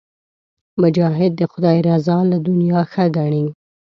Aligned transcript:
مجاهد 0.81 1.31
د 1.37 1.41
خدای 1.51 1.77
رضا 1.87 2.17
له 2.31 2.37
دنیا 2.47 2.79
ښه 2.91 3.05
ګڼي. 3.17 3.45